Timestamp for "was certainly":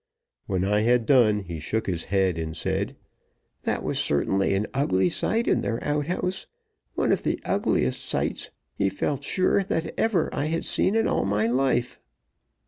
3.83-4.55